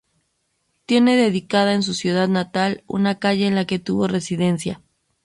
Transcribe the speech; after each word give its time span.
Tiene 0.87 1.15
dedicada 1.15 1.75
en 1.75 1.83
su 1.83 1.93
ciudad 1.93 2.27
natal 2.27 2.83
una 2.87 3.19
calle, 3.19 3.45
en 3.45 3.53
la 3.53 3.65
que 3.65 3.77
tuvo 3.77 4.07
residencia. 4.07 4.81